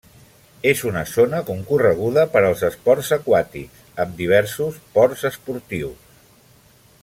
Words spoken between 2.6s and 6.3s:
esports aquàtics, amb diversos ports esportius.